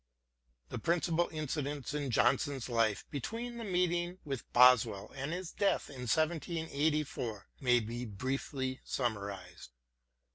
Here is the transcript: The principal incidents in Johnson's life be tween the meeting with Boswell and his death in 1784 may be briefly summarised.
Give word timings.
The 0.69 0.79
principal 0.79 1.29
incidents 1.31 1.93
in 1.93 2.09
Johnson's 2.09 2.67
life 2.67 3.05
be 3.11 3.19
tween 3.21 3.57
the 3.57 3.63
meeting 3.63 4.17
with 4.25 4.51
Boswell 4.51 5.11
and 5.15 5.31
his 5.31 5.51
death 5.51 5.91
in 5.91 6.07
1784 6.07 7.47
may 7.59 7.79
be 7.79 8.05
briefly 8.05 8.81
summarised. 8.83 9.69